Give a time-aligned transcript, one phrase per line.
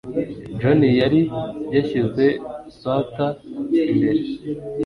[0.59, 1.21] John yari
[1.75, 2.25] yashyize
[2.75, 3.31] swater
[3.87, 4.23] imbere.